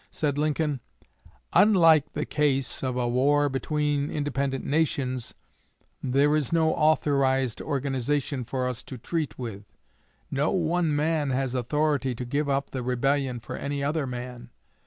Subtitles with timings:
[0.09, 0.79] Said Lincoln:
[1.53, 5.35] "Unlike the case of a war between independent nations,
[6.01, 9.63] there is no authorized organization for us to treat with.
[10.31, 14.49] No one man has authority to give up the rebellion for any other man.